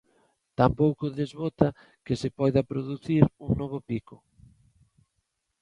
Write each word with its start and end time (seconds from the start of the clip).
Tampouco 0.59 1.15
desbota 1.19 1.67
que 2.05 2.15
se 2.21 2.29
poida 2.37 2.67
producir 2.71 3.21
un 3.45 3.51
novo 3.61 3.79
pico. 3.89 4.15